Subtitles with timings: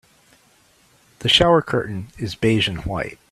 [1.19, 3.19] The shower curtain is beige and white.